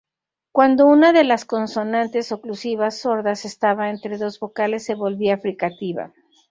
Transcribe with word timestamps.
Cuando 0.51 0.87
una 0.87 1.13
de 1.13 1.23
las 1.23 1.45
consonantes 1.45 2.31
oclusivas 2.31 2.97
sordas 2.97 3.45
estaba 3.45 3.91
entre 3.91 4.17
dos 4.17 4.39
vocales 4.39 4.83
se 4.83 4.95
volvía 4.95 5.37
fricativa. 5.37 6.11